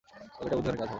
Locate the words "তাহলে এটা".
0.03-0.55